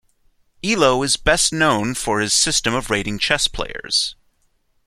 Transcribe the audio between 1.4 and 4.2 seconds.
known for his system of rating chess players.